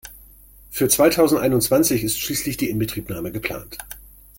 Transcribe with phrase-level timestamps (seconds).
[0.71, 3.77] Für zweitausendeinundzwanzig ist schließlich die Inbetriebnahme geplant.